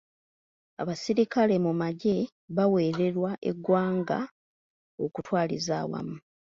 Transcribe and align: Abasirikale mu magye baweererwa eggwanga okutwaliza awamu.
Abasirikale 0.81 1.55
mu 1.65 1.71
magye 1.81 2.15
baweererwa 2.57 3.31
eggwanga 3.49 4.19
okutwaliza 5.05 5.73
awamu. 5.83 6.17